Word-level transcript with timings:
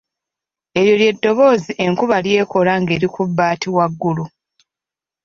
Eryo 0.79 0.95
ly’eddoboozi 1.01 1.71
enkuba 1.85 2.17
ly’ekola 2.25 2.73
ng’eri 2.81 3.07
ku 3.13 3.21
bbaati 3.29 3.67
waggulu. 3.75 4.25